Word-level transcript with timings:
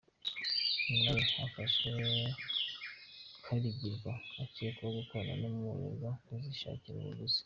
Nyuma 0.87 1.11
ye, 1.19 1.25
hafashwe 1.37 1.89
Karigirwa; 3.43 4.11
ukekwaho 4.43 4.93
gukorana 4.97 5.33
na 5.41 5.47
Umurerwa 5.55 6.09
kuzishakira 6.23 6.97
abaguzi." 7.01 7.39